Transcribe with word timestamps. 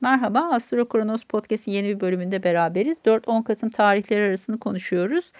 Merhaba, 0.00 0.40
Astro 0.52 0.88
Kronos 0.88 1.24
Podcast'in 1.24 1.72
yeni 1.72 1.88
bir 1.88 2.00
bölümünde 2.00 2.42
beraberiz. 2.42 2.98
4-10 2.98 3.44
Kasım 3.44 3.70
tarihleri 3.70 4.28
arasını 4.28 4.58
konuşuyoruz. 4.58 5.32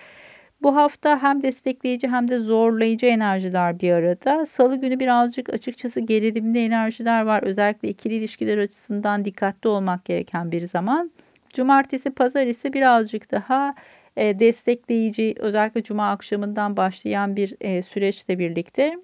Bu 0.63 0.77
hafta 0.77 1.23
hem 1.23 1.43
destekleyici 1.43 2.09
hem 2.09 2.29
de 2.29 2.39
zorlayıcı 2.39 3.07
enerjiler 3.07 3.81
bir 3.81 3.93
arada. 3.93 4.47
Salı 4.47 4.77
günü 4.77 5.01
birazcık 5.01 5.55
açıkçası 5.55 6.01
gerilimli 6.01 6.59
enerjiler 6.59 7.23
var. 7.23 7.43
Özellikle 7.43 7.89
ikili 7.89 8.15
ilişkiler 8.15 8.59
açısından 8.59 9.25
dikkatli 9.25 9.69
olmak 9.69 10.05
gereken 10.05 10.53
bir 10.53 10.69
zaman. 10.69 11.11
Cumartesi, 11.53 12.11
pazar 12.11 12.47
ise 12.47 12.73
birazcık 12.73 13.33
daha 13.33 13.75
e, 14.17 14.39
destekleyici, 14.39 15.35
özellikle 15.39 15.83
cuma 15.83 16.11
akşamından 16.11 16.77
başlayan 16.77 17.37
bir 17.37 17.57
e, 17.61 17.83
süreçle 17.83 18.39
birlikte 18.39 18.95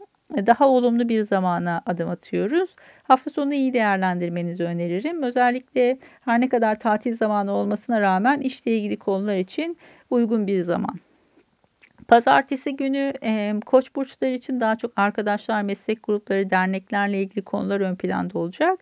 daha 0.46 0.68
olumlu 0.68 1.08
bir 1.08 1.22
zamana 1.22 1.82
adım 1.86 2.10
atıyoruz. 2.10 2.76
Hafta 3.02 3.30
sonu 3.30 3.54
iyi 3.54 3.72
değerlendirmenizi 3.72 4.64
öneririm. 4.64 5.22
Özellikle 5.22 5.98
her 6.24 6.40
ne 6.40 6.48
kadar 6.48 6.78
tatil 6.78 7.16
zamanı 7.16 7.52
olmasına 7.52 8.00
rağmen 8.00 8.40
işle 8.40 8.76
ilgili 8.76 8.96
konular 8.96 9.36
için 9.36 9.76
uygun 10.10 10.46
bir 10.46 10.62
zaman. 10.62 10.94
Pazartesi 12.08 12.76
günü 12.76 13.12
e, 13.22 13.54
koç 13.66 13.96
burçları 13.96 14.30
için 14.30 14.60
daha 14.60 14.76
çok 14.76 14.92
arkadaşlar, 14.96 15.62
meslek 15.62 16.02
grupları, 16.02 16.50
derneklerle 16.50 17.22
ilgili 17.22 17.42
konular 17.42 17.80
ön 17.80 17.94
planda 17.94 18.38
olacak. 18.38 18.78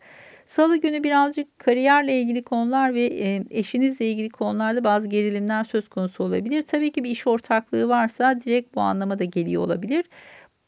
Salı 0.48 0.76
günü 0.76 1.04
birazcık 1.04 1.58
kariyerle 1.58 2.20
ilgili 2.20 2.42
konular 2.42 2.94
ve 2.94 3.06
e, 3.06 3.44
eşinizle 3.50 4.06
ilgili 4.10 4.28
konularda 4.30 4.84
bazı 4.84 5.08
gerilimler 5.08 5.64
söz 5.64 5.88
konusu 5.88 6.24
olabilir. 6.24 6.62
Tabii 6.62 6.92
ki 6.92 7.04
bir 7.04 7.10
iş 7.10 7.26
ortaklığı 7.26 7.88
varsa 7.88 8.40
direkt 8.40 8.74
bu 8.74 8.80
anlama 8.80 9.18
da 9.18 9.24
geliyor 9.24 9.62
olabilir. 9.62 10.04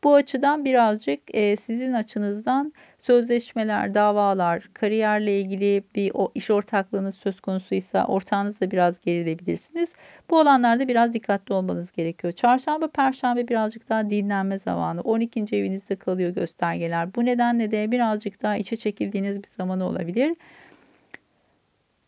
Bu 0.04 0.14
açıdan 0.14 0.64
birazcık 0.64 1.20
e, 1.34 1.56
sizin 1.56 1.92
açınızdan 1.92 2.72
sözleşmeler, 2.98 3.94
davalar, 3.94 4.68
kariyerle 4.74 5.40
ilgili 5.40 5.84
bir 5.94 6.10
o 6.14 6.32
iş 6.34 6.50
ortaklığınız 6.50 7.14
söz 7.14 7.40
konusuysa 7.40 8.06
ortağınızla 8.06 8.70
biraz 8.70 9.00
gerilebilirsiniz. 9.00 9.88
Bu 10.30 10.38
alanlarda 10.38 10.88
biraz 10.88 11.12
dikkatli 11.14 11.54
olmanız 11.54 11.92
gerekiyor. 11.92 12.32
Çarşamba, 12.32 12.88
perşembe 12.88 13.48
birazcık 13.48 13.88
daha 13.88 14.10
dinlenme 14.10 14.58
zamanı. 14.58 15.00
12. 15.00 15.56
evinizde 15.56 15.96
kalıyor 15.96 16.30
göstergeler. 16.30 17.14
Bu 17.14 17.24
nedenle 17.24 17.70
de 17.70 17.90
birazcık 17.90 18.42
daha 18.42 18.56
içe 18.56 18.76
çekildiğiniz 18.76 19.36
bir 19.36 19.50
zaman 19.56 19.80
olabilir. 19.80 20.36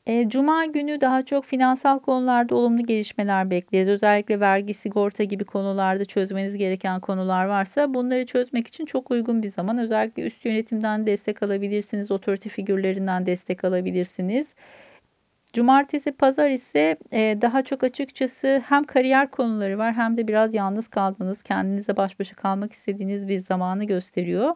E, 0.07 0.29
Cuma 0.29 0.67
günü 0.67 1.01
daha 1.01 1.25
çok 1.25 1.45
finansal 1.45 1.99
konularda 1.99 2.55
olumlu 2.55 2.87
gelişmeler 2.87 3.51
bekleriz. 3.51 3.89
Özellikle 3.89 4.41
vergi, 4.41 4.75
sigorta 4.75 5.25
gibi 5.25 5.45
konularda 5.45 6.05
çözmeniz 6.05 6.57
gereken 6.57 7.01
konular 7.01 7.45
varsa 7.45 7.95
bunları 7.95 8.27
çözmek 8.27 8.67
için 8.67 8.87
çok 8.87 9.11
uygun 9.11 9.43
bir 9.43 9.51
zaman. 9.51 9.79
Özellikle 9.79 10.23
üst 10.23 10.45
yönetimden 10.45 11.07
destek 11.07 11.43
alabilirsiniz, 11.43 12.11
otorite 12.11 12.49
figürlerinden 12.49 13.27
destek 13.27 13.65
alabilirsiniz. 13.65 14.47
Cumartesi, 15.53 16.13
pazar 16.13 16.51
ise 16.51 16.97
e, 17.13 17.39
daha 17.43 17.63
çok 17.63 17.85
açıkçası 17.85 18.63
hem 18.69 18.85
kariyer 18.85 19.31
konuları 19.31 19.79
var 19.79 19.95
hem 19.95 20.17
de 20.17 20.29
biraz 20.29 20.55
yalnız 20.55 20.89
kaldığınız, 20.89 21.43
kendinize 21.43 21.97
baş 21.97 22.21
başa 22.21 22.37
kalmak 22.37 22.73
istediğiniz 22.73 23.29
bir 23.29 23.39
zamanı 23.39 23.85
gösteriyor. 23.85 24.55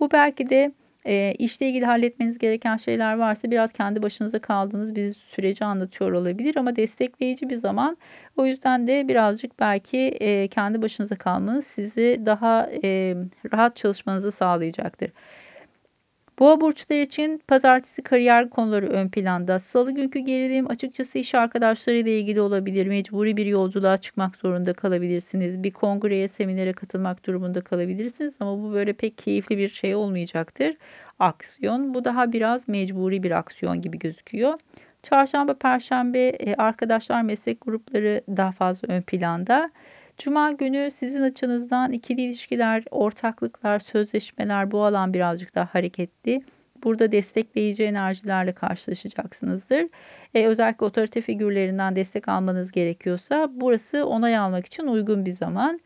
Bu 0.00 0.10
belki 0.10 0.50
de 0.50 0.72
e, 1.04 1.34
işle 1.38 1.68
ilgili 1.68 1.84
halletmeniz 1.84 2.38
gereken 2.38 2.76
şeyler 2.76 3.14
varsa 3.14 3.50
biraz 3.50 3.72
kendi 3.72 4.02
başınıza 4.02 4.38
kaldığınız 4.38 4.94
bir 4.94 5.12
süreci 5.12 5.64
anlatıyor 5.64 6.12
olabilir 6.12 6.56
ama 6.56 6.76
destekleyici 6.76 7.48
bir 7.48 7.56
zaman. 7.56 7.96
O 8.36 8.46
yüzden 8.46 8.88
de 8.88 9.08
birazcık 9.08 9.60
belki 9.60 9.98
e, 9.98 10.48
kendi 10.48 10.82
başınıza 10.82 11.16
kalmanız 11.16 11.66
sizi 11.66 12.22
daha 12.26 12.70
e, 12.84 13.14
rahat 13.52 13.76
çalışmanızı 13.76 14.32
sağlayacaktır. 14.32 15.10
Boğa 16.38 16.60
burçları 16.60 17.00
için 17.00 17.42
pazartesi 17.48 18.02
kariyer 18.02 18.50
konuları 18.50 18.88
ön 18.88 19.08
planda. 19.08 19.58
Salı 19.58 19.92
günkü 19.92 20.18
gerilim 20.18 20.70
açıkçası 20.70 21.18
iş 21.18 21.34
arkadaşlarıyla 21.34 22.12
ilgili 22.12 22.40
olabilir. 22.40 22.86
Mecburi 22.86 23.36
bir 23.36 23.46
yolculuğa 23.46 23.96
çıkmak 23.96 24.36
zorunda 24.36 24.72
kalabilirsiniz. 24.72 25.62
Bir 25.62 25.70
kongreye, 25.70 26.28
seminere 26.28 26.72
katılmak 26.72 27.26
durumunda 27.26 27.60
kalabilirsiniz 27.60 28.34
ama 28.40 28.62
bu 28.62 28.72
böyle 28.72 28.92
pek 28.92 29.18
keyifli 29.18 29.58
bir 29.58 29.68
şey 29.68 29.94
olmayacaktır. 29.94 30.76
Aksiyon. 31.18 31.94
Bu 31.94 32.04
daha 32.04 32.32
biraz 32.32 32.68
mecburi 32.68 33.22
bir 33.22 33.30
aksiyon 33.30 33.80
gibi 33.80 33.98
gözüküyor. 33.98 34.58
Çarşamba, 35.02 35.54
perşembe 35.54 36.28
e, 36.28 36.54
arkadaşlar 36.54 37.22
meslek 37.22 37.60
grupları 37.60 38.22
daha 38.28 38.52
fazla 38.52 38.88
ön 38.88 39.02
planda. 39.02 39.70
Cuma 40.18 40.52
günü 40.52 40.90
sizin 40.90 41.22
açınızdan 41.22 41.92
ikili 41.92 42.20
ilişkiler, 42.22 42.84
ortaklıklar, 42.90 43.78
sözleşmeler 43.78 44.70
bu 44.70 44.84
alan 44.84 45.14
birazcık 45.14 45.54
daha 45.54 45.74
hareketli. 45.74 46.42
Burada 46.84 47.12
destekleyici 47.12 47.84
enerjilerle 47.84 48.52
karşılaşacaksınızdır. 48.52 49.88
Ee, 50.34 50.46
özellikle 50.46 50.86
otorite 50.86 51.20
figürlerinden 51.20 51.96
destek 51.96 52.28
almanız 52.28 52.72
gerekiyorsa 52.72 53.48
burası 53.52 54.06
onay 54.06 54.36
almak 54.36 54.66
için 54.66 54.86
uygun 54.86 55.26
bir 55.26 55.32
zaman. 55.32 55.80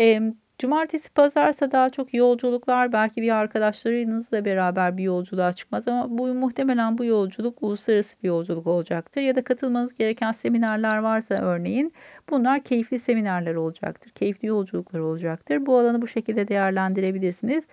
Ee, 0.00 0.20
Cumartesi 0.58 1.10
pazarsa 1.10 1.72
daha 1.72 1.90
çok 1.90 2.14
yolculuklar 2.14 2.92
belki 2.92 3.22
bir 3.22 3.30
arkadaşlarınızla 3.30 4.44
beraber 4.44 4.96
bir 4.96 5.02
yolculuğa 5.02 5.52
çıkmaz 5.52 5.88
ama 5.88 6.18
bu 6.18 6.34
muhtemelen 6.34 6.98
bu 6.98 7.04
yolculuk 7.04 7.62
uluslararası 7.62 8.16
bir 8.22 8.28
yolculuk 8.28 8.66
olacaktır. 8.66 9.20
Ya 9.20 9.36
da 9.36 9.44
katılmanız 9.44 9.94
gereken 9.94 10.32
seminerler 10.32 10.98
varsa 10.98 11.34
örneğin 11.34 11.92
bunlar 12.30 12.64
keyifli 12.64 12.98
seminerler 12.98 13.54
olacaktır. 13.54 14.10
Keyifli 14.10 14.48
yolculuklar 14.48 15.00
olacaktır. 15.00 15.66
Bu 15.66 15.78
alanı 15.78 16.02
bu 16.02 16.06
şekilde 16.06 16.48
değerlendirebilirsiniz. 16.48 17.64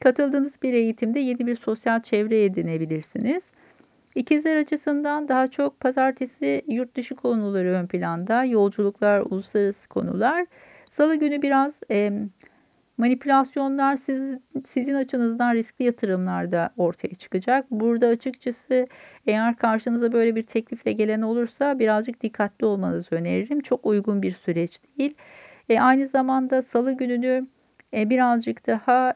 Katıldığınız 0.00 0.62
bir 0.62 0.72
eğitimde 0.74 1.20
yeni 1.20 1.46
bir 1.46 1.56
sosyal 1.56 2.02
çevre 2.02 2.44
edinebilirsiniz. 2.44 3.42
İkizler 4.14 4.56
açısından 4.56 5.28
daha 5.28 5.46
çok 5.46 5.80
pazartesi 5.80 6.62
yurt 6.66 6.96
dışı 6.96 7.14
konuları 7.14 7.68
ön 7.68 7.86
planda, 7.86 8.44
yolculuklar, 8.44 9.20
uluslararası 9.20 9.88
konular. 9.88 10.46
Salı 10.98 11.16
günü 11.16 11.42
biraz 11.42 11.72
e, 11.90 12.12
manipülasyonlar 12.96 13.96
siz, 13.96 14.22
sizin 14.66 14.94
açınızdan 14.94 15.54
riskli 15.54 15.84
yatırımlarda 15.84 16.70
ortaya 16.76 17.14
çıkacak. 17.14 17.70
Burada 17.70 18.06
açıkçası 18.06 18.86
eğer 19.26 19.56
karşınıza 19.56 20.12
böyle 20.12 20.36
bir 20.36 20.42
teklifle 20.42 20.92
gelen 20.92 21.22
olursa 21.22 21.78
birazcık 21.78 22.22
dikkatli 22.22 22.66
olmanızı 22.66 23.14
öneririm. 23.14 23.60
Çok 23.60 23.86
uygun 23.86 24.22
bir 24.22 24.32
süreç 24.32 24.80
değil. 24.98 25.14
E, 25.68 25.80
aynı 25.80 26.08
zamanda 26.08 26.62
salı 26.62 26.92
gününü 26.92 27.46
e, 27.94 28.10
birazcık 28.10 28.66
daha 28.66 29.14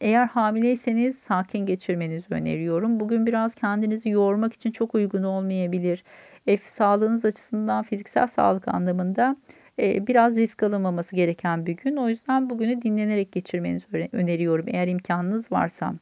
eğer 0.00 0.26
hamileyseniz 0.26 1.16
sakin 1.18 1.66
geçirmenizi 1.66 2.34
öneriyorum. 2.34 3.00
Bugün 3.00 3.26
biraz 3.26 3.54
kendinizi 3.54 4.08
yormak 4.08 4.52
için 4.52 4.70
çok 4.70 4.94
uygun 4.94 5.22
olmayabilir. 5.22 6.04
E, 6.46 6.56
sağlığınız 6.56 7.24
açısından 7.24 7.82
fiziksel 7.82 8.26
sağlık 8.26 8.68
anlamında 8.68 9.36
e, 9.78 10.06
biraz 10.06 10.36
risk 10.36 10.62
alınmaması 10.62 11.16
gereken 11.16 11.66
bir 11.66 11.76
gün. 11.76 11.96
O 11.96 12.08
yüzden 12.08 12.50
bugünü 12.50 12.82
dinlenerek 12.82 13.32
geçirmenizi 13.32 14.08
öneriyorum 14.12 14.64
eğer 14.68 14.88
imkanınız 14.88 15.52
varsa. 15.52 15.94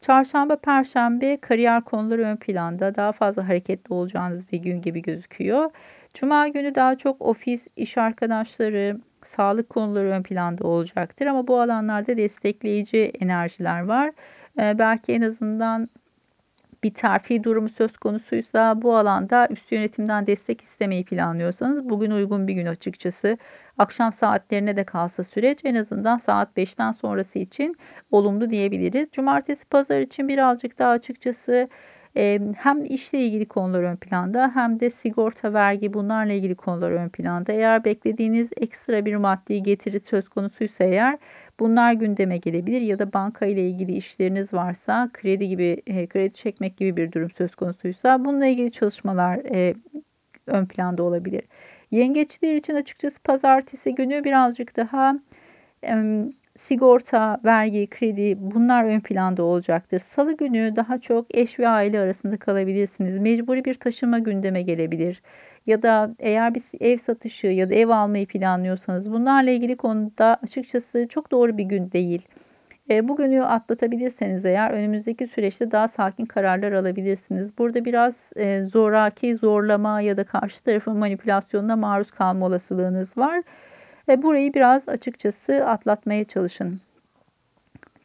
Çarşamba, 0.00 0.56
perşembe 0.56 1.36
kariyer 1.36 1.84
konuları 1.84 2.22
ön 2.22 2.36
planda. 2.36 2.94
Daha 2.94 3.12
fazla 3.12 3.48
hareketli 3.48 3.94
olacağınız 3.94 4.52
bir 4.52 4.58
gün 4.58 4.82
gibi 4.82 5.02
gözüküyor. 5.02 5.70
Cuma 6.14 6.48
günü 6.48 6.74
daha 6.74 6.96
çok 6.96 7.22
ofis, 7.22 7.66
iş 7.76 7.98
arkadaşları, 7.98 9.00
sağlık 9.26 9.68
konuları 9.68 10.08
ön 10.08 10.22
planda 10.22 10.64
olacaktır. 10.66 11.26
Ama 11.26 11.46
bu 11.46 11.60
alanlarda 11.60 12.16
destekleyici 12.16 13.12
enerjiler 13.20 13.80
var. 13.80 14.12
Ee, 14.58 14.78
belki 14.78 15.12
en 15.12 15.22
azından 15.22 15.88
bir 16.84 16.94
terfi 16.94 17.44
durumu 17.44 17.68
söz 17.68 17.96
konusuysa 17.96 18.82
bu 18.82 18.96
alanda 18.96 19.48
üst 19.50 19.72
yönetimden 19.72 20.26
destek 20.26 20.62
istemeyi 20.62 21.04
planlıyorsanız 21.04 21.88
bugün 21.88 22.10
uygun 22.10 22.48
bir 22.48 22.54
gün 22.54 22.66
açıkçası. 22.66 23.38
Akşam 23.78 24.12
saatlerine 24.12 24.76
de 24.76 24.84
kalsa 24.84 25.24
süreç 25.24 25.58
en 25.64 25.74
azından 25.74 26.16
saat 26.16 26.56
5'ten 26.56 26.92
sonrası 26.92 27.38
için 27.38 27.76
olumlu 28.10 28.50
diyebiliriz. 28.50 29.10
Cumartesi 29.12 29.64
pazar 29.64 30.00
için 30.00 30.28
birazcık 30.28 30.78
daha 30.78 30.90
açıkçası 30.90 31.68
hem 32.56 32.84
işle 32.84 33.18
ilgili 33.18 33.46
konular 33.48 33.82
ön 33.82 33.96
planda 33.96 34.50
hem 34.54 34.80
de 34.80 34.90
sigorta, 34.90 35.54
vergi 35.54 35.94
bunlarla 35.94 36.32
ilgili 36.32 36.54
konular 36.54 36.90
ön 36.90 37.08
planda. 37.08 37.52
Eğer 37.52 37.84
beklediğiniz 37.84 38.48
ekstra 38.56 39.06
bir 39.06 39.16
maddi 39.16 39.62
getiri 39.62 40.00
söz 40.00 40.28
konusuysa 40.28 40.84
eğer 40.84 41.18
bunlar 41.60 41.92
gündeme 41.92 42.38
gelebilir 42.38 42.80
ya 42.80 42.98
da 42.98 43.12
banka 43.12 43.46
ile 43.46 43.68
ilgili 43.68 43.92
işleriniz 43.92 44.54
varsa 44.54 45.10
kredi 45.12 45.48
gibi 45.48 45.82
kredi 46.08 46.34
çekmek 46.34 46.76
gibi 46.76 46.96
bir 46.96 47.12
durum 47.12 47.30
söz 47.30 47.54
konusuysa 47.54 48.24
bununla 48.24 48.46
ilgili 48.46 48.72
çalışmalar 48.72 49.40
ön 50.46 50.66
planda 50.66 51.02
olabilir. 51.02 51.42
Yengeçler 51.90 52.54
için 52.54 52.74
açıkçası 52.74 53.22
pazartesi 53.22 53.94
günü 53.94 54.24
birazcık 54.24 54.76
daha 54.76 55.18
sigorta, 56.58 57.40
vergi, 57.44 57.86
kredi 57.86 58.36
bunlar 58.40 58.84
ön 58.84 59.00
planda 59.00 59.42
olacaktır. 59.42 59.98
Salı 59.98 60.36
günü 60.36 60.76
daha 60.76 60.98
çok 60.98 61.36
eş 61.36 61.58
ve 61.58 61.68
aile 61.68 62.00
arasında 62.00 62.36
kalabilirsiniz. 62.36 63.18
Mecburi 63.18 63.64
bir 63.64 63.74
taşıma 63.74 64.18
gündeme 64.18 64.62
gelebilir. 64.62 65.22
Ya 65.66 65.82
da 65.82 66.14
eğer 66.18 66.54
bir 66.54 66.62
ev 66.80 66.98
satışı 66.98 67.46
ya 67.46 67.70
da 67.70 67.74
ev 67.74 67.88
almayı 67.88 68.26
planlıyorsanız 68.26 69.12
bunlarla 69.12 69.50
ilgili 69.50 69.76
konuda 69.76 70.36
açıkçası 70.42 71.06
çok 71.08 71.30
doğru 71.30 71.58
bir 71.58 71.64
gün 71.64 71.92
değil. 71.92 72.22
E, 72.90 73.08
bugünü 73.08 73.44
atlatabilirseniz 73.44 74.44
eğer 74.44 74.70
önümüzdeki 74.70 75.26
süreçte 75.26 75.70
daha 75.70 75.88
sakin 75.88 76.26
kararlar 76.26 76.72
alabilirsiniz. 76.72 77.58
Burada 77.58 77.84
biraz 77.84 78.14
e, 78.36 78.64
zoraki, 78.64 79.36
zorlama 79.36 80.00
ya 80.00 80.16
da 80.16 80.24
karşı 80.24 80.64
tarafın 80.64 80.96
manipülasyonuna 80.96 81.76
maruz 81.76 82.10
kalma 82.10 82.46
olasılığınız 82.46 83.18
var. 83.18 83.42
E, 84.08 84.22
burayı 84.22 84.54
biraz 84.54 84.88
açıkçası 84.88 85.66
atlatmaya 85.66 86.24
çalışın. 86.24 86.80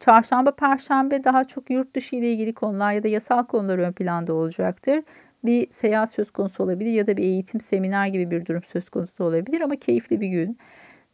Çarşamba, 0.00 0.50
perşembe 0.50 1.24
daha 1.24 1.44
çok 1.44 1.70
yurt 1.70 1.94
dışı 1.94 2.16
ile 2.16 2.32
ilgili 2.32 2.54
konular 2.54 2.92
ya 2.92 3.02
da 3.02 3.08
yasal 3.08 3.44
konular 3.44 3.78
ön 3.78 3.92
planda 3.92 4.32
olacaktır. 4.32 5.02
Bir 5.44 5.70
seyahat 5.72 6.12
söz 6.12 6.30
konusu 6.30 6.64
olabilir 6.64 6.92
ya 6.92 7.06
da 7.06 7.16
bir 7.16 7.22
eğitim, 7.22 7.60
seminer 7.60 8.06
gibi 8.06 8.30
bir 8.30 8.46
durum 8.46 8.62
söz 8.62 8.90
konusu 8.90 9.24
olabilir 9.24 9.60
ama 9.60 9.76
keyifli 9.76 10.20
bir 10.20 10.28
gün. 10.28 10.58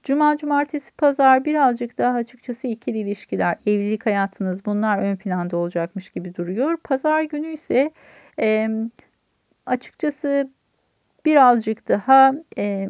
Cuma, 0.03 0.37
cumartesi, 0.37 0.97
pazar 0.97 1.45
birazcık 1.45 1.99
daha 1.99 2.17
açıkçası 2.17 2.67
ikili 2.67 2.99
ilişkiler, 2.99 3.57
evlilik 3.67 4.07
hayatınız 4.07 4.67
bunlar 4.67 4.99
ön 4.99 5.17
planda 5.17 5.57
olacakmış 5.57 6.11
gibi 6.11 6.35
duruyor. 6.35 6.77
Pazar 6.77 7.23
günü 7.23 7.49
ise 7.49 7.91
e, 8.39 8.69
açıkçası 9.67 10.51
birazcık 11.25 11.89
daha 11.89 12.35
e, 12.59 12.89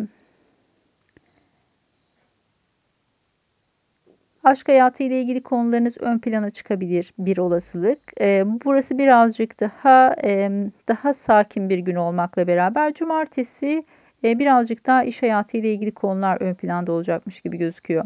Aşk 4.47 4.69
hayatı 4.69 5.03
ile 5.03 5.21
ilgili 5.21 5.43
konularınız 5.43 5.97
ön 6.01 6.19
plana 6.19 6.51
çıkabilir 6.51 7.13
bir 7.19 7.39
olasılık. 7.39 7.99
E, 8.21 8.45
burası 8.65 8.99
birazcık 8.99 9.61
daha 9.61 10.17
e, 10.25 10.51
daha 10.89 11.15
sakin 11.15 11.69
bir 11.71 11.79
gün 11.79 11.95
olmakla 11.97 12.47
beraber 12.47 12.95
cumartesi 12.95 13.85
e, 14.25 14.39
birazcık 14.39 14.87
daha 14.87 15.05
iş 15.05 15.23
hayatı 15.23 15.57
ile 15.57 15.73
ilgili 15.73 15.93
konular 15.93 16.41
ön 16.41 16.55
planda 16.55 16.93
olacakmış 16.93 17.41
gibi 17.41 17.57
gözüküyor. 17.57 18.05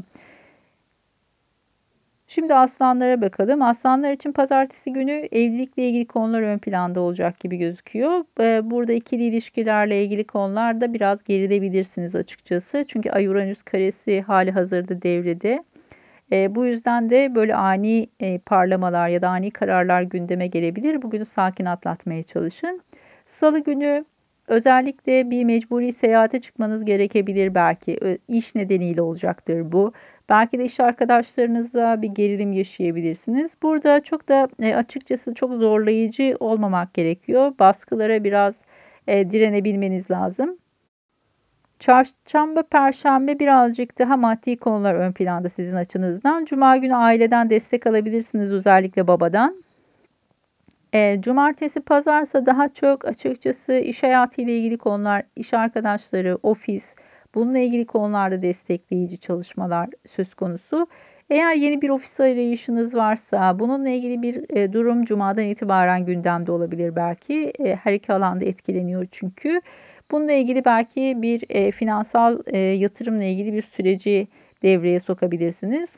Şimdi 2.27 2.55
aslanlara 2.55 3.21
bakalım. 3.21 3.63
Aslanlar 3.63 4.13
için 4.13 4.33
pazartesi 4.33 4.93
günü 4.93 5.29
evlilikle 5.33 5.89
ilgili 5.89 6.07
konular 6.07 6.43
ön 6.43 6.59
planda 6.59 7.01
olacak 7.01 7.41
gibi 7.41 7.57
gözüküyor. 7.57 8.25
Burada 8.71 8.93
ikili 8.93 9.25
ilişkilerle 9.25 10.05
ilgili 10.05 10.25
konularda 10.25 10.95
biraz 10.95 11.25
gerilebilirsiniz 11.25 12.15
açıkçası. 12.15 12.85
Çünkü 12.89 13.11
Ay 13.11 13.27
Uranüs 13.27 13.63
karesi 13.63 14.21
hali 14.21 14.51
hazırda 14.51 15.03
devrede. 15.03 15.65
E, 16.33 16.55
bu 16.55 16.67
yüzden 16.67 17.11
de 17.11 17.35
böyle 17.35 17.55
ani 17.55 18.09
e, 18.21 18.39
parlamalar 18.39 19.09
ya 19.09 19.23
da 19.23 19.29
ani 19.29 19.51
kararlar 19.51 20.03
gündeme 20.03 20.47
gelebilir. 20.47 21.03
Bugünü 21.03 21.25
sakin 21.25 21.65
atlatmaya 21.65 22.23
çalışın. 22.23 22.83
Salı 23.27 23.59
günü 23.59 24.05
özellikle 24.49 25.31
bir 25.31 25.45
mecburi 25.45 25.93
seyahate 25.93 26.41
çıkmanız 26.41 26.85
gerekebilir 26.85 27.55
belki. 27.55 28.19
İş 28.29 28.55
nedeniyle 28.55 29.03
olacaktır 29.03 29.73
bu. 29.73 29.93
Belki 30.29 30.59
de 30.59 30.65
iş 30.65 30.81
arkadaşlarınızla 30.81 32.03
bir 32.03 32.09
gerilim 32.09 32.53
yaşayabilirsiniz. 32.53 33.53
Burada 33.63 34.03
çok 34.03 34.29
da 34.29 34.49
e, 34.63 34.75
açıkçası 34.75 35.35
çok 35.35 35.53
zorlayıcı 35.53 36.37
olmamak 36.41 36.95
gerekiyor. 36.95 37.53
Baskılara 37.59 38.25
biraz 38.25 38.55
e, 39.07 39.31
direnebilmeniz 39.31 40.11
lazım. 40.11 40.59
Çarşamba, 41.81 42.63
perşembe 42.63 43.39
birazcık 43.39 43.99
daha 43.99 44.17
maddi 44.17 44.57
konular 44.57 44.95
ön 44.95 45.13
planda 45.13 45.49
sizin 45.49 45.77
açınızdan. 45.77 46.45
Cuma 46.45 46.77
günü 46.77 46.95
aileden 46.95 47.51
destek 47.51 47.87
alabilirsiniz 47.87 48.53
özellikle 48.53 49.07
babadan. 49.07 49.65
E, 50.93 51.21
cumartesi, 51.21 51.81
pazarsa 51.81 52.47
daha 52.47 52.69
çok 52.69 53.05
açıkçası 53.05 53.73
iş 53.73 54.03
hayatı 54.03 54.43
ile 54.43 54.59
ilgili 54.59 54.79
konular, 54.79 55.23
iş 55.37 55.55
arkadaşları, 55.55 56.39
ofis, 56.43 56.95
bununla 57.35 57.59
ilgili 57.59 57.87
konularda 57.87 58.43
destekleyici 58.43 59.19
çalışmalar 59.19 59.89
söz 60.07 60.35
konusu. 60.35 60.87
Eğer 61.31 61.55
yeni 61.55 61.83
bir 61.83 61.89
ofis 61.89 62.21
arayışınız 62.21 62.95
varsa 62.95 63.59
bununla 63.59 63.89
ilgili 63.89 64.23
bir 64.23 64.57
e, 64.57 64.73
durum 64.73 65.05
cumadan 65.05 65.45
itibaren 65.45 66.05
gündemde 66.05 66.53
olabilir 66.53 66.97
belki. 66.97 67.53
E, 67.59 67.77
her 67.77 67.93
iki 67.93 68.13
alanda 68.13 68.45
etkileniyor 68.45 69.07
çünkü. 69.11 69.61
Bununla 70.11 70.33
ilgili 70.33 70.65
belki 70.65 71.15
bir 71.17 71.45
e, 71.49 71.71
finansal 71.71 72.39
e, 72.47 72.59
yatırımla 72.59 73.25
ilgili 73.25 73.53
bir 73.53 73.63
süreci 73.63 74.29
devreye 74.63 75.01
sokabilirsiniz. 75.01 75.91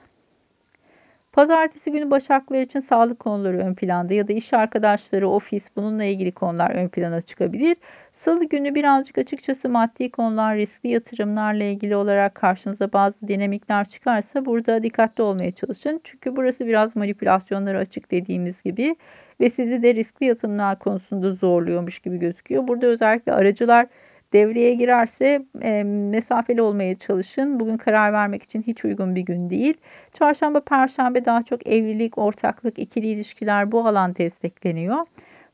Pazartesi 1.32 1.92
günü 1.92 2.10
Başaklar 2.10 2.60
için 2.60 2.80
sağlık 2.80 3.18
konuları 3.18 3.58
ön 3.58 3.74
planda 3.74 4.14
ya 4.14 4.28
da 4.28 4.32
iş 4.32 4.52
arkadaşları, 4.52 5.28
ofis 5.28 5.68
bununla 5.76 6.04
ilgili 6.04 6.32
konular 6.32 6.70
ön 6.70 6.88
plana 6.88 7.20
çıkabilir. 7.20 7.76
Salı 8.12 8.44
günü 8.44 8.74
birazcık 8.74 9.18
açıkçası 9.18 9.68
maddi 9.68 10.10
konular, 10.10 10.56
riskli 10.56 10.88
yatırımlarla 10.88 11.64
ilgili 11.64 11.96
olarak 11.96 12.34
karşınıza 12.34 12.92
bazı 12.92 13.28
dinamikler 13.28 13.88
çıkarsa 13.88 14.44
burada 14.44 14.82
dikkatli 14.82 15.22
olmaya 15.22 15.50
çalışın. 15.50 16.00
Çünkü 16.04 16.36
burası 16.36 16.66
biraz 16.66 16.96
manipülasyonlara 16.96 17.78
açık 17.78 18.10
dediğimiz 18.10 18.62
gibi 18.62 18.96
ve 19.42 19.50
sizi 19.50 19.82
de 19.82 19.94
riskli 19.94 20.26
yatırımlar 20.26 20.78
konusunda 20.78 21.32
zorluyormuş 21.32 21.98
gibi 21.98 22.18
gözüküyor. 22.18 22.68
Burada 22.68 22.86
özellikle 22.86 23.32
aracılar 23.32 23.86
devreye 24.32 24.74
girerse 24.74 25.44
e, 25.62 25.82
mesafeli 25.84 26.62
olmaya 26.62 26.98
çalışın. 26.98 27.60
Bugün 27.60 27.76
karar 27.76 28.12
vermek 28.12 28.42
için 28.42 28.62
hiç 28.62 28.84
uygun 28.84 29.14
bir 29.14 29.20
gün 29.20 29.50
değil. 29.50 29.74
Çarşamba, 30.12 30.60
perşembe 30.60 31.24
daha 31.24 31.42
çok 31.42 31.66
evlilik, 31.66 32.18
ortaklık, 32.18 32.78
ikili 32.78 33.06
ilişkiler 33.06 33.72
bu 33.72 33.86
alan 33.86 34.16
destekleniyor. 34.16 35.06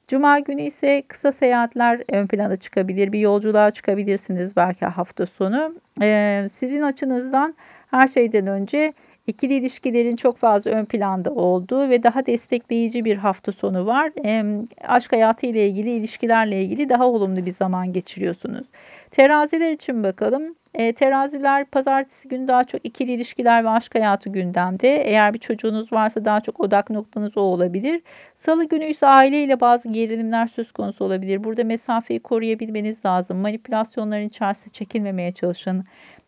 Cuma 0.09 0.39
günü 0.39 0.63
ise 0.63 1.03
kısa 1.09 1.33
seyahatler 1.33 2.03
ön 2.13 2.27
plana 2.27 2.57
çıkabilir. 2.57 3.13
Bir 3.13 3.21
yolculuğa 3.21 3.71
çıkabilirsiniz 3.71 4.57
belki 4.57 4.87
hafta 4.87 5.27
sonu. 5.27 5.75
Ee, 6.03 6.47
sizin 6.53 6.83
açınızdan 6.83 7.55
her 7.91 8.09
şeyden 8.09 8.47
önce 8.47 8.93
ikili 9.29 9.55
ilişkilerin 9.55 10.17
çok 10.17 10.37
fazla 10.37 10.71
ön 10.71 10.85
planda 10.85 11.31
olduğu 11.31 11.89
ve 11.89 12.03
daha 12.03 12.27
destekleyici 12.27 13.05
bir 13.05 13.17
hafta 13.17 13.53
sonu 13.53 13.87
var. 13.87 14.13
E, 14.25 14.65
aşk 14.89 15.13
hayatı 15.13 15.47
ile 15.47 15.69
ilgili, 15.69 15.91
ilişkilerle 15.91 16.63
ilgili 16.63 16.89
daha 16.89 17.07
olumlu 17.07 17.47
bir 17.47 17.55
zaman 17.55 17.93
geçiriyorsunuz. 17.93 18.67
Teraziler 19.11 19.71
için 19.73 20.03
bakalım. 20.03 20.55
E, 20.75 20.93
teraziler 20.93 21.65
pazartesi 21.65 22.29
günü 22.29 22.49
daha 22.49 22.65
çok 22.65 22.85
ikili 22.85 23.13
ilişkiler 23.13 23.65
ve 23.65 23.69
aşk 23.69 23.95
hayatı 23.95 24.31
gündemde. 24.31 24.89
Eğer 24.89 25.35
bir 25.35 25.39
çocuğunuz 25.39 25.93
varsa 25.93 26.25
daha 26.25 26.41
çok 26.41 26.61
odak 26.61 26.91
noktanız 26.91 27.37
o 27.37 27.41
olabilir. 27.41 28.03
Salı 28.39 28.65
günü 28.65 28.85
ise 28.85 29.07
aileyle 29.07 29.61
bazı 29.61 29.89
gerilimler 29.89 30.47
söz 30.47 30.73
konusu 30.73 31.05
olabilir. 31.05 31.45
Burada 31.45 31.65
mesafeyi 31.65 32.21
koruyabilmeniz 32.21 33.05
lazım. 33.05 33.39
Manipülasyonların 33.39 34.29
içerisine 34.29 34.73
çekilmemeye 34.73 35.33
çalışın. 35.33 35.85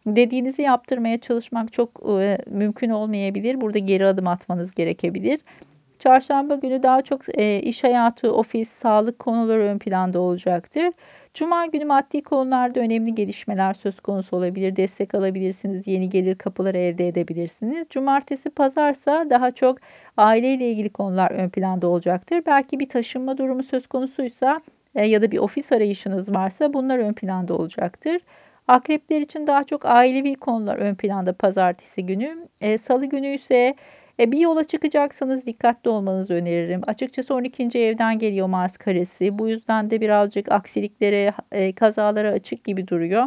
Dediğinizi 0.06 0.62
yaptırmaya 0.62 1.18
çalışmak 1.18 1.72
çok 1.72 2.02
e, 2.20 2.38
mümkün 2.46 2.90
olmayabilir. 2.90 3.60
Burada 3.60 3.78
geri 3.78 4.06
adım 4.06 4.26
atmanız 4.26 4.74
gerekebilir. 4.74 5.40
Çarşamba 5.98 6.54
günü 6.54 6.82
daha 6.82 7.02
çok 7.02 7.38
e, 7.38 7.60
iş 7.60 7.84
hayatı, 7.84 8.32
ofis, 8.34 8.68
sağlık 8.68 9.18
konuları 9.18 9.62
ön 9.62 9.78
planda 9.78 10.20
olacaktır. 10.20 10.92
Cuma 11.34 11.66
günü 11.66 11.84
maddi 11.84 12.22
konularda 12.22 12.80
önemli 12.80 13.14
gelişmeler 13.14 13.74
söz 13.74 14.00
konusu 14.00 14.36
olabilir. 14.36 14.76
Destek 14.76 15.14
alabilirsiniz. 15.14 15.86
Yeni 15.86 16.10
gelir 16.10 16.34
kapıları 16.34 16.78
elde 16.78 17.08
edebilirsiniz. 17.08 17.88
Cumartesi, 17.90 18.50
pazarsa 18.50 19.26
daha 19.30 19.50
çok 19.50 19.78
aileyle 20.16 20.70
ilgili 20.70 20.88
konular 20.90 21.30
ön 21.30 21.48
planda 21.48 21.88
olacaktır. 21.88 22.42
Belki 22.46 22.80
bir 22.80 22.88
taşınma 22.88 23.38
durumu 23.38 23.62
söz 23.62 23.86
konusuysa 23.86 24.60
e, 24.94 25.06
ya 25.06 25.22
da 25.22 25.30
bir 25.30 25.38
ofis 25.38 25.72
arayışınız 25.72 26.34
varsa 26.34 26.72
bunlar 26.72 26.98
ön 26.98 27.12
planda 27.12 27.54
olacaktır. 27.54 28.20
Akrepler 28.68 29.20
için 29.20 29.46
daha 29.46 29.64
çok 29.64 29.86
ailevi 29.86 30.34
konular 30.34 30.76
ön 30.76 30.94
planda 30.94 31.32
pazartesi 31.32 32.06
günü. 32.06 32.48
E, 32.60 32.78
Salı 32.78 33.06
günü 33.06 33.34
ise 33.34 33.74
e, 34.20 34.32
bir 34.32 34.38
yola 34.38 34.64
çıkacaksanız 34.64 35.46
dikkatli 35.46 35.90
olmanızı 35.90 36.34
öneririm. 36.34 36.80
Açıkçası 36.86 37.34
12. 37.34 37.78
evden 37.78 38.18
geliyor 38.18 38.46
Mars 38.46 38.76
karesi. 38.76 39.38
Bu 39.38 39.48
yüzden 39.48 39.90
de 39.90 40.00
birazcık 40.00 40.52
aksiliklere, 40.52 41.34
e, 41.52 41.74
kazalara 41.74 42.30
açık 42.30 42.64
gibi 42.64 42.88
duruyor. 42.88 43.24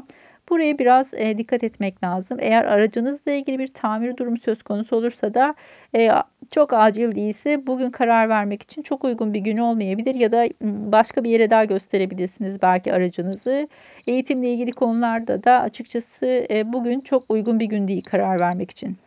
Buraya 0.53 0.79
biraz 0.79 1.07
e, 1.13 1.38
dikkat 1.38 1.63
etmek 1.63 2.03
lazım. 2.03 2.38
Eğer 2.41 2.65
aracınızla 2.65 3.31
ilgili 3.31 3.60
bir 3.60 3.67
tamir 3.67 4.17
durumu 4.17 4.38
söz 4.38 4.63
konusu 4.63 4.95
olursa 4.95 5.33
da 5.33 5.55
e, 5.95 6.12
çok 6.51 6.74
acil 6.74 7.15
değilse 7.15 7.67
bugün 7.67 7.89
karar 7.89 8.29
vermek 8.29 8.62
için 8.62 8.81
çok 8.81 9.03
uygun 9.03 9.33
bir 9.33 9.39
gün 9.39 9.57
olmayabilir 9.57 10.15
ya 10.15 10.31
da 10.31 10.48
başka 10.91 11.24
bir 11.24 11.29
yere 11.29 11.50
daha 11.50 11.65
gösterebilirsiniz 11.65 12.62
belki 12.62 12.93
aracınızı. 12.93 13.67
Eğitimle 14.07 14.53
ilgili 14.53 14.72
konularda 14.72 15.43
da 15.43 15.62
açıkçası 15.62 16.25
e, 16.50 16.74
bugün 16.74 17.00
çok 17.00 17.24
uygun 17.29 17.60
bir 17.60 17.65
gün 17.65 17.88
değil 17.88 18.03
karar 18.03 18.39
vermek 18.39 18.72
için. 18.72 18.98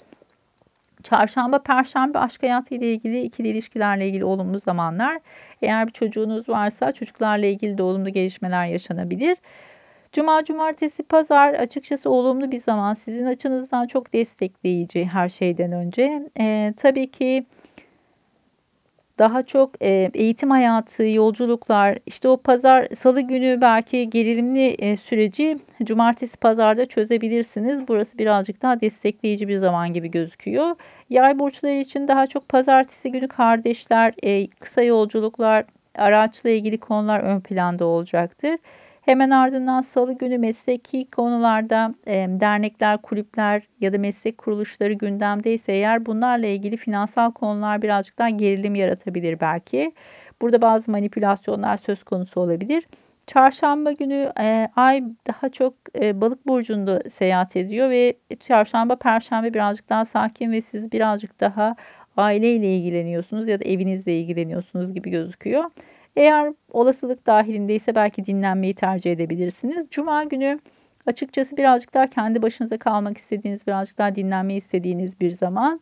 Çarşamba, 1.03 1.59
perşembe 1.59 2.19
aşk 2.19 2.43
hayatı 2.43 2.75
ile 2.75 2.93
ilgili 2.93 3.23
ikili 3.23 3.49
ilişkilerle 3.49 4.09
ilgili 4.09 4.25
olumlu 4.25 4.61
zamanlar. 4.61 5.19
Eğer 5.63 5.87
bir 5.87 5.93
çocuğunuz 5.93 6.49
varsa 6.49 6.93
çocuklarla 6.93 7.47
ilgili 7.47 7.79
de 7.79 7.83
olumlu 7.83 8.11
gelişmeler 8.11 8.67
yaşanabilir. 8.67 9.37
Cuma, 10.17 10.45
cumartesi, 10.45 11.03
pazar 11.03 11.55
açıkçası 11.55 12.11
olumlu 12.11 12.51
bir 12.51 12.61
zaman. 12.61 12.95
Sizin 12.95 13.27
açınızdan 13.27 13.87
çok 13.87 14.13
destekleyici 14.13 15.05
her 15.05 15.29
şeyden 15.29 15.73
önce. 15.73 16.23
Ee, 16.41 16.75
tabii 16.77 17.11
ki 17.11 17.47
daha 19.19 19.43
çok 19.43 19.83
e, 19.83 20.11
eğitim 20.15 20.51
hayatı, 20.51 21.05
yolculuklar, 21.05 21.99
işte 22.07 22.29
o 22.29 22.37
pazar, 22.37 22.89
salı 22.99 23.21
günü 23.21 23.61
belki 23.61 24.11
gerilimli 24.11 24.67
e, 24.67 24.97
süreci 24.97 25.59
cumartesi 25.83 26.37
pazarda 26.37 26.87
çözebilirsiniz. 26.87 27.89
Burası 27.89 28.19
birazcık 28.19 28.63
daha 28.63 28.81
destekleyici 28.81 29.49
bir 29.49 29.57
zaman 29.57 29.93
gibi 29.93 30.11
gözüküyor. 30.11 30.77
Yay 31.11 31.39
burçları 31.39 31.75
için 31.75 32.09
daha 32.09 32.27
çok 32.27 32.49
pazartesi 32.49 33.13
günü 33.13 33.29
kardeşler, 33.29 34.15
e, 34.23 34.47
kısa 34.47 34.83
yolculuklar, 34.83 35.65
araçla 35.95 36.51
ilgili 36.51 36.79
konular 36.79 37.21
ön 37.21 37.41
planda 37.41 37.85
olacaktır. 37.85 38.57
Hemen 39.07 39.31
ardından 39.31 39.81
salı 39.81 40.13
günü 40.13 40.39
mesleki 40.39 41.11
konularda 41.11 41.95
e, 42.07 42.27
dernekler, 42.29 43.03
kulüpler 43.03 43.63
ya 43.81 43.93
da 43.93 43.99
meslek 43.99 44.39
kuruluşları 44.39 44.93
gündemdeyse 44.93 45.73
eğer 45.73 46.07
bunlarla 46.07 46.47
ilgili 46.47 46.77
finansal 46.77 47.33
konular 47.33 47.83
birazcık 47.83 48.19
daha 48.19 48.31
gerilim 48.31 48.75
yaratabilir 48.75 49.41
belki. 49.41 49.93
Burada 50.41 50.63
bazı 50.63 50.91
manipülasyonlar 50.91 51.77
söz 51.77 52.05
konusu 52.05 52.41
olabilir. 52.41 52.87
Çarşamba 53.27 53.93
günü 53.93 54.33
e, 54.41 54.69
ay 54.77 55.05
daha 55.27 55.49
çok 55.49 55.75
e, 56.01 56.21
balık 56.21 56.47
burcunda 56.47 57.01
seyahat 57.15 57.57
ediyor 57.57 57.91
ve 57.91 58.17
çarşamba 58.41 58.97
perşembe 58.97 59.55
birazcık 59.55 59.89
daha 59.89 60.05
sakin 60.05 60.53
ve 60.53 60.61
siz 60.61 60.93
birazcık 60.93 61.41
daha 61.41 61.77
aileyle 62.17 62.77
ilgileniyorsunuz 62.77 63.49
ya 63.49 63.61
da 63.61 63.65
evinizle 63.65 64.21
ilgileniyorsunuz 64.21 64.95
gibi 64.95 65.11
gözüküyor. 65.11 65.65
Eğer 66.17 66.53
olasılık 66.73 67.27
dahilindeyse 67.27 67.95
belki 67.95 68.27
dinlenmeyi 68.27 68.75
tercih 68.75 69.13
edebilirsiniz. 69.13 69.87
Cuma 69.91 70.25
günü 70.25 70.59
açıkçası 71.07 71.57
birazcık 71.57 71.95
daha 71.95 72.07
kendi 72.07 72.43
başınıza 72.43 72.79
kalmak 72.79 73.19
istediğiniz, 73.19 73.67
birazcık 73.67 73.99
daha 73.99 74.15
dinlenmeyi 74.15 74.59
istediğiniz 74.59 75.21
bir 75.21 75.31
zaman. 75.31 75.81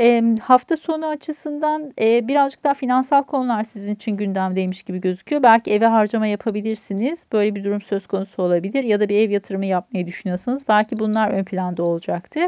E, 0.00 0.22
hafta 0.42 0.76
sonu 0.76 1.06
açısından 1.06 1.92
e, 2.00 2.28
birazcık 2.28 2.64
daha 2.64 2.74
finansal 2.74 3.22
konular 3.22 3.62
sizin 3.64 3.94
için 3.94 4.16
gündemdeymiş 4.16 4.82
gibi 4.82 5.00
gözüküyor. 5.00 5.42
Belki 5.42 5.70
eve 5.72 5.86
harcama 5.86 6.26
yapabilirsiniz. 6.26 7.18
Böyle 7.32 7.54
bir 7.54 7.64
durum 7.64 7.82
söz 7.82 8.06
konusu 8.06 8.42
olabilir. 8.42 8.84
Ya 8.84 9.00
da 9.00 9.08
bir 9.08 9.16
ev 9.16 9.30
yatırımı 9.30 9.66
yapmayı 9.66 10.06
düşünüyorsanız 10.06 10.68
belki 10.68 10.98
bunlar 10.98 11.30
ön 11.30 11.44
planda 11.44 11.82
olacaktır. 11.82 12.44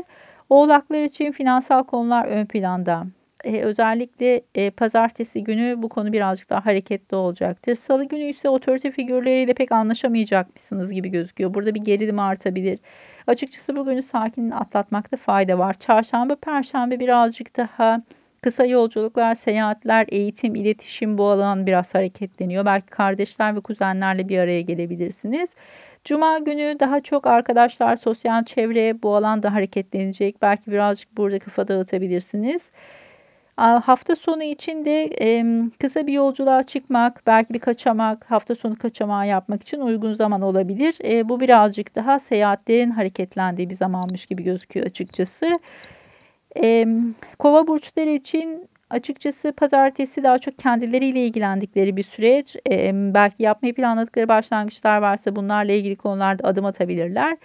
Oğlaklar 0.50 1.03
için 1.03 1.33
finansal 1.33 1.85
konular 1.85 2.25
ön 2.25 2.47
planda. 2.47 3.07
Ee, 3.45 3.61
özellikle 3.62 4.43
e, 4.55 4.71
pazartesi 4.71 5.45
günü 5.45 5.83
bu 5.83 5.88
konu 5.88 6.12
birazcık 6.12 6.50
daha 6.50 6.66
hareketli 6.66 7.16
olacaktır. 7.16 7.75
Salı 7.75 8.05
günü 8.05 8.25
ise 8.25 8.49
otorite 8.49 8.90
figürleriyle 8.90 9.55
pek 9.55 9.73
anlaşamayacakmışsınız 9.73 10.90
gibi 10.90 11.09
gözüküyor. 11.09 11.55
Burada 11.55 11.75
bir 11.75 11.81
gerilim 11.81 12.19
artabilir. 12.19 12.78
Açıkçası 13.26 13.76
bugünü 13.76 14.02
sakin 14.02 14.50
atlatmakta 14.50 15.16
fayda 15.16 15.59
var. 15.59 15.75
Çarşamba, 15.78 16.37
perşembe 16.37 17.00
birazcık 17.00 17.57
daha 17.57 18.02
kısa 18.43 18.64
yolculuklar, 18.66 19.35
seyahatler, 19.35 20.07
eğitim, 20.09 20.55
iletişim 20.55 21.19
bu 21.19 21.25
alan 21.28 21.66
biraz 21.66 21.95
hareketleniyor. 21.95 22.64
Belki 22.64 22.87
kardeşler 22.87 23.57
ve 23.57 23.61
kuzenlerle 23.61 24.28
bir 24.28 24.38
araya 24.38 24.61
gelebilirsiniz. 24.61 25.49
Cuma 26.05 26.38
günü 26.38 26.76
daha 26.81 27.00
çok 27.00 27.26
arkadaşlar, 27.26 27.97
sosyal 27.97 28.45
çevre 28.45 29.02
bu 29.02 29.16
alanda 29.16 29.55
hareketlenecek. 29.55 30.43
Belki 30.43 30.71
birazcık 30.73 31.16
burada 31.16 31.38
kafa 31.38 31.69
dağıtabilirsiniz. 31.69 32.62
Hafta 33.56 34.16
sonu 34.16 34.42
için 34.42 34.84
de 34.84 35.08
kısa 35.80 36.06
bir 36.06 36.12
yolculuğa 36.12 36.62
çıkmak, 36.62 37.22
belki 37.26 37.54
bir 37.54 37.58
kaçamak, 37.58 38.30
hafta 38.30 38.54
sonu 38.54 38.76
kaçamağı 38.76 39.26
yapmak 39.26 39.62
için 39.62 39.80
uygun 39.80 40.14
zaman 40.14 40.42
olabilir. 40.42 40.96
E, 41.04 41.28
bu 41.28 41.40
birazcık 41.40 41.94
daha 41.94 42.18
seyahatlerin 42.18 42.90
hareketlendiği 42.90 43.70
bir 43.70 43.76
zamanmış 43.76 44.26
gibi 44.26 44.42
gözüküyor 44.42 44.86
açıkçası. 44.86 45.58
Kova 47.38 47.66
burçları 47.66 48.10
için 48.10 48.68
açıkçası 48.90 49.52
pazartesi 49.52 50.22
daha 50.22 50.38
çok 50.38 50.58
kendileriyle 50.58 51.26
ilgilendikleri 51.26 51.96
bir 51.96 52.02
süreç. 52.02 52.56
Belki 53.14 53.42
yapmayı 53.42 53.75
planladıkları 53.75 54.28
başlangıçlar 54.28 54.98
varsa 54.98 55.36
bunlarla 55.36 55.72
ilgili 55.72 55.96
konularda 55.96 56.48
adım 56.48 56.64
atabilirler. 56.64 57.36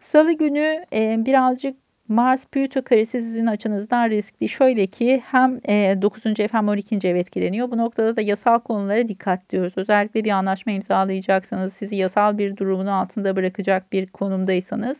Salı 0.00 0.32
günü 0.32 0.84
birazcık 1.26 1.76
Mars 2.08 2.46
Plüto 2.46 2.82
karesi 2.82 3.22
sizin 3.22 3.46
açınızdan 3.46 4.10
riskli. 4.10 4.48
Şöyle 4.48 4.86
ki 4.86 5.22
hem 5.26 5.60
9. 6.02 6.26
E, 6.26 6.42
ev 6.42 6.48
hem 6.52 6.68
12. 6.68 7.08
ev 7.08 7.16
etkileniyor. 7.16 7.70
Bu 7.70 7.76
noktada 7.76 8.16
da 8.16 8.20
yasal 8.20 8.58
konulara 8.58 9.08
dikkat 9.08 9.50
diyoruz. 9.50 9.72
Özellikle 9.76 10.24
bir 10.24 10.30
anlaşma 10.30 10.72
imzalayacaksanız, 10.72 11.72
sizi 11.72 11.96
yasal 11.96 12.38
bir 12.38 12.56
durumun 12.56 12.86
altında 12.86 13.36
bırakacak 13.36 13.92
bir 13.92 14.06
konumdaysanız 14.06 14.96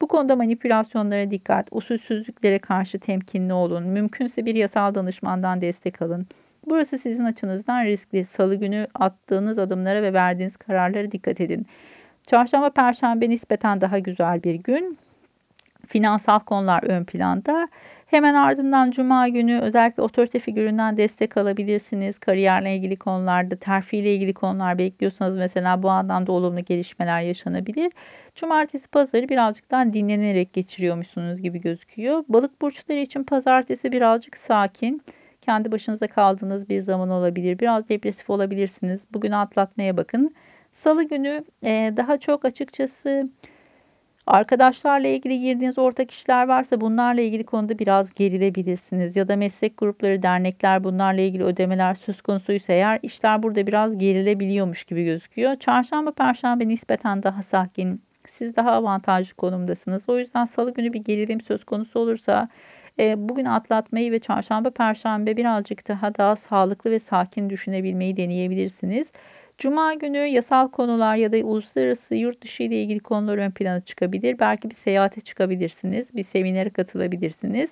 bu 0.00 0.08
konuda 0.08 0.36
manipülasyonlara 0.36 1.30
dikkat, 1.30 1.68
usulsüzlüklere 1.70 2.58
karşı 2.58 2.98
temkinli 2.98 3.52
olun. 3.52 3.82
Mümkünse 3.82 4.46
bir 4.46 4.54
yasal 4.54 4.94
danışmandan 4.94 5.60
destek 5.60 6.02
alın. 6.02 6.26
Burası 6.66 6.98
sizin 6.98 7.24
açınızdan 7.24 7.84
riskli. 7.84 8.24
Salı 8.24 8.54
günü 8.54 8.86
attığınız 8.94 9.58
adımlara 9.58 10.02
ve 10.02 10.12
verdiğiniz 10.12 10.56
kararlara 10.56 11.12
dikkat 11.12 11.40
edin. 11.40 11.66
Çarşamba, 12.26 12.70
perşembe 12.70 13.30
nispeten 13.30 13.80
daha 13.80 13.98
güzel 13.98 14.42
bir 14.42 14.54
gün 14.54 14.98
finansal 15.86 16.38
konular 16.38 16.82
ön 16.84 17.04
planda. 17.04 17.68
Hemen 18.06 18.34
ardından 18.34 18.90
Cuma 18.90 19.28
günü 19.28 19.60
özellikle 19.60 20.02
otorite 20.02 20.38
figüründen 20.38 20.96
destek 20.96 21.36
alabilirsiniz. 21.36 22.18
Kariyerle 22.18 22.76
ilgili 22.76 22.96
konularda, 22.96 23.56
terfi 23.56 23.96
ile 23.96 24.14
ilgili 24.14 24.34
konular 24.34 24.78
bekliyorsanız 24.78 25.36
mesela 25.36 25.82
bu 25.82 25.90
anlamda 25.90 26.32
olumlu 26.32 26.64
gelişmeler 26.64 27.20
yaşanabilir. 27.20 27.92
Cumartesi, 28.34 28.88
pazarı 28.88 29.28
birazcık 29.28 29.70
daha 29.70 29.92
dinlenerek 29.92 30.52
geçiriyormuşsunuz 30.52 31.42
gibi 31.42 31.60
gözüküyor. 31.60 32.24
Balık 32.28 32.62
burçları 32.62 32.98
için 32.98 33.24
pazartesi 33.24 33.92
birazcık 33.92 34.36
sakin. 34.36 35.02
Kendi 35.40 35.72
başınıza 35.72 36.06
kaldığınız 36.06 36.68
bir 36.68 36.80
zaman 36.80 37.10
olabilir. 37.10 37.58
Biraz 37.58 37.88
depresif 37.88 38.30
olabilirsiniz. 38.30 39.06
Bugün 39.12 39.30
atlatmaya 39.30 39.96
bakın. 39.96 40.34
Salı 40.72 41.02
günü 41.02 41.44
daha 41.96 42.16
çok 42.16 42.44
açıkçası 42.44 43.28
Arkadaşlarla 44.26 45.08
ilgili 45.08 45.40
girdiğiniz 45.40 45.78
ortak 45.78 46.10
işler 46.10 46.48
varsa 46.48 46.80
bunlarla 46.80 47.20
ilgili 47.20 47.44
konuda 47.44 47.78
biraz 47.78 48.14
gerilebilirsiniz. 48.14 49.16
Ya 49.16 49.28
da 49.28 49.36
meslek 49.36 49.78
grupları, 49.78 50.22
dernekler 50.22 50.84
bunlarla 50.84 51.20
ilgili 51.20 51.44
ödemeler 51.44 51.94
söz 51.94 52.22
konusuysa 52.22 52.72
eğer 52.72 52.98
işler 53.02 53.42
burada 53.42 53.66
biraz 53.66 53.98
gerilebiliyormuş 53.98 54.84
gibi 54.84 55.04
gözüküyor. 55.04 55.56
Çarşamba, 55.56 56.12
perşembe 56.12 56.68
nispeten 56.68 57.22
daha 57.22 57.42
sakin. 57.42 58.02
Siz 58.28 58.56
daha 58.56 58.72
avantajlı 58.72 59.34
konumdasınız. 59.34 60.08
O 60.08 60.18
yüzden 60.18 60.44
salı 60.44 60.74
günü 60.74 60.92
bir 60.92 61.00
gerilim 61.00 61.40
söz 61.40 61.64
konusu 61.64 62.00
olursa 62.00 62.48
e, 62.98 63.28
bugün 63.28 63.44
atlatmayı 63.44 64.12
ve 64.12 64.18
çarşamba, 64.18 64.70
perşembe 64.70 65.36
birazcık 65.36 65.88
daha 65.88 66.14
daha 66.14 66.36
sağlıklı 66.36 66.90
ve 66.90 66.98
sakin 66.98 67.50
düşünebilmeyi 67.50 68.16
deneyebilirsiniz. 68.16 69.08
Cuma 69.58 69.94
günü 69.94 70.18
yasal 70.18 70.68
konular 70.68 71.16
ya 71.16 71.32
da 71.32 71.36
uluslararası 71.36 72.14
yurt 72.14 72.42
dışı 72.42 72.62
ile 72.62 72.82
ilgili 72.82 73.00
konular 73.00 73.38
ön 73.38 73.50
plana 73.50 73.80
çıkabilir. 73.80 74.38
Belki 74.38 74.70
bir 74.70 74.74
seyahate 74.74 75.20
çıkabilirsiniz, 75.20 76.06
bir 76.14 76.24
seminere 76.24 76.70
katılabilirsiniz. 76.70 77.70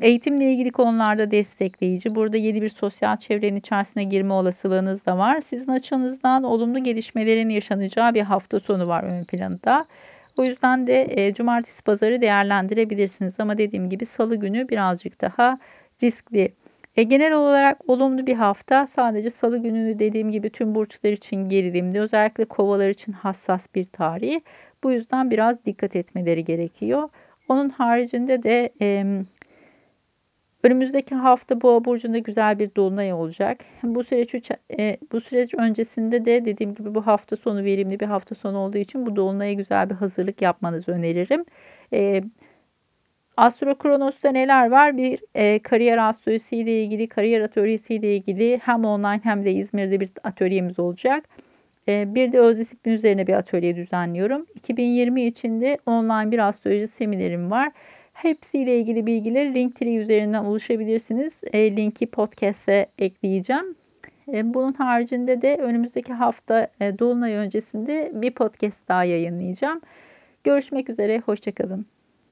Eğitimle 0.00 0.52
ilgili 0.52 0.70
konularda 0.70 1.30
destekleyici. 1.30 2.14
Burada 2.14 2.36
yeni 2.36 2.62
bir 2.62 2.68
sosyal 2.68 3.16
çevrenin 3.16 3.56
içerisine 3.56 4.04
girme 4.04 4.32
olasılığınız 4.32 5.06
da 5.06 5.18
var. 5.18 5.40
Sizin 5.40 5.72
açınızdan 5.72 6.42
olumlu 6.42 6.82
gelişmelerin 6.82 7.48
yaşanacağı 7.48 8.14
bir 8.14 8.22
hafta 8.22 8.60
sonu 8.60 8.88
var 8.88 9.02
ön 9.02 9.24
planda. 9.24 9.86
O 10.36 10.44
yüzden 10.44 10.86
de 10.86 11.06
e, 11.10 11.34
cumartesi 11.34 11.82
pazarı 11.82 12.20
değerlendirebilirsiniz. 12.20 13.34
Ama 13.38 13.58
dediğim 13.58 13.90
gibi 13.90 14.06
salı 14.06 14.36
günü 14.36 14.68
birazcık 14.68 15.20
daha 15.20 15.58
riskli. 16.02 16.52
E, 16.98 17.02
genel 17.02 17.32
olarak 17.32 17.90
olumlu 17.90 18.26
bir 18.26 18.34
hafta. 18.34 18.86
Sadece 18.86 19.30
salı 19.30 19.58
gününü 19.58 19.98
dediğim 19.98 20.32
gibi 20.32 20.50
tüm 20.50 20.74
burçlar 20.74 21.12
için 21.12 21.48
gerilimli. 21.48 22.00
Özellikle 22.00 22.44
kovalar 22.44 22.88
için 22.88 23.12
hassas 23.12 23.74
bir 23.74 23.84
tarih. 23.84 24.40
Bu 24.84 24.92
yüzden 24.92 25.30
biraz 25.30 25.64
dikkat 25.64 25.96
etmeleri 25.96 26.44
gerekiyor. 26.44 27.08
Onun 27.48 27.68
haricinde 27.68 28.42
de 28.42 28.72
e, 28.80 29.04
önümüzdeki 30.62 31.14
hafta 31.14 31.60
Boğa 31.60 31.84
burcunda 31.84 32.18
güzel 32.18 32.58
bir 32.58 32.74
dolunay 32.76 33.12
olacak. 33.12 33.58
Bu 33.82 34.04
süreç 34.04 34.50
e, 34.78 34.96
bu 35.12 35.20
süreç 35.20 35.54
öncesinde 35.54 36.24
de 36.24 36.44
dediğim 36.44 36.74
gibi 36.74 36.94
bu 36.94 37.06
hafta 37.06 37.36
sonu 37.36 37.64
verimli 37.64 38.00
bir 38.00 38.06
hafta 38.06 38.34
sonu 38.34 38.58
olduğu 38.58 38.78
için 38.78 39.06
bu 39.06 39.16
dolunaya 39.16 39.52
güzel 39.52 39.90
bir 39.90 39.94
hazırlık 39.94 40.42
yapmanızı 40.42 40.92
öneririm. 40.92 41.44
E, 41.92 42.22
Astro 43.38 43.74
Kronos'ta 43.74 44.30
neler 44.30 44.70
var? 44.70 44.96
Bir 44.96 45.20
e, 45.34 45.58
kariyer 45.58 45.98
astrolojisi 45.98 46.56
ile 46.56 46.82
ilgili, 46.82 47.08
kariyer 47.08 47.40
atölyesi 47.40 47.94
ile 47.94 48.16
ilgili 48.16 48.60
hem 48.64 48.84
online 48.84 49.20
hem 49.22 49.44
de 49.44 49.52
İzmir'de 49.52 50.00
bir 50.00 50.10
atölyemiz 50.24 50.78
olacak. 50.78 51.24
E, 51.88 52.14
bir 52.14 52.32
de 52.32 52.40
öz 52.40 52.58
disiplin 52.58 52.92
üzerine 52.92 53.26
bir 53.26 53.34
atölye 53.34 53.76
düzenliyorum. 53.76 54.46
2020 54.54 55.22
içinde 55.22 55.78
online 55.86 56.30
bir 56.30 56.48
astroloji 56.48 56.86
seminerim 56.86 57.50
var. 57.50 57.72
Hepsiyle 58.12 58.78
ilgili 58.78 59.06
bilgileri 59.06 59.54
Linktree 59.54 59.96
üzerinden 59.96 60.44
ulaşabilirsiniz. 60.44 61.32
E, 61.52 61.76
linki 61.76 62.06
podcast'e 62.06 62.86
ekleyeceğim. 62.98 63.74
E, 64.32 64.54
bunun 64.54 64.72
haricinde 64.72 65.42
de 65.42 65.56
önümüzdeki 65.56 66.12
hafta 66.12 66.68
e, 66.80 66.98
Dolunay 66.98 67.34
öncesinde 67.34 68.12
bir 68.14 68.30
podcast 68.30 68.88
daha 68.88 69.04
yayınlayacağım. 69.04 69.80
Görüşmek 70.44 70.90
üzere, 70.90 71.18
hoşçakalın. 71.18 71.97